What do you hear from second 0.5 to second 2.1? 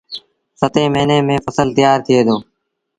ستيٚن مهيني ميݩ ڦسل تيآر